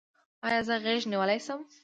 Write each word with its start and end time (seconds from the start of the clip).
ایا 0.47 0.61
زه 0.67 0.75
غیږه 0.83 1.07
نیولی 1.11 1.39
شم؟ 1.45 1.59